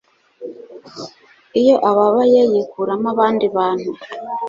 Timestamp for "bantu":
3.55-3.89